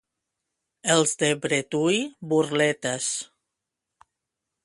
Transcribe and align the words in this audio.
Els 0.93 1.11
de 1.23 1.29
Bretui, 1.43 2.01
burletes. 2.33 3.11